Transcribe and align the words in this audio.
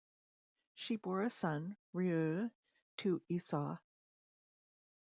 She 0.73 0.95
bore 0.95 1.21
a 1.21 1.29
son, 1.29 1.77
Reuel, 1.93 2.49
to 2.97 3.21
Esau. 3.29 3.77